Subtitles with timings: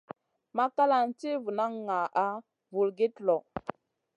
[0.57, 2.25] Makalan ti vunan ŋaʼa
[2.73, 3.37] vulgit lõ.